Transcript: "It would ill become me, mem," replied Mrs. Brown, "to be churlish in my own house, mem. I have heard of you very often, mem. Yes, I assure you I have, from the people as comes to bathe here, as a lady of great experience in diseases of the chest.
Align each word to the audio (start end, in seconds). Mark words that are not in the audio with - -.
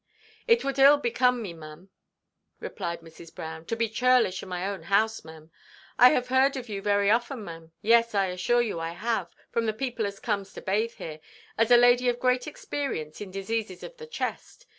"It 0.47 0.63
would 0.63 0.79
ill 0.79 0.97
become 0.97 1.43
me, 1.43 1.53
mem," 1.53 1.91
replied 2.59 3.01
Mrs. 3.01 3.31
Brown, 3.35 3.65
"to 3.65 3.75
be 3.75 3.87
churlish 3.87 4.41
in 4.41 4.49
my 4.49 4.65
own 4.67 4.81
house, 4.81 5.23
mem. 5.23 5.51
I 5.99 6.09
have 6.09 6.29
heard 6.29 6.57
of 6.57 6.67
you 6.69 6.81
very 6.81 7.11
often, 7.11 7.43
mem. 7.45 7.71
Yes, 7.83 8.15
I 8.15 8.25
assure 8.29 8.63
you 8.63 8.79
I 8.79 8.93
have, 8.93 9.35
from 9.51 9.67
the 9.67 9.73
people 9.73 10.07
as 10.07 10.19
comes 10.19 10.53
to 10.53 10.61
bathe 10.63 10.95
here, 10.95 11.19
as 11.55 11.69
a 11.69 11.77
lady 11.77 12.09
of 12.09 12.19
great 12.19 12.47
experience 12.47 13.21
in 13.21 13.29
diseases 13.29 13.83
of 13.83 13.97
the 13.97 14.07
chest. 14.07 14.65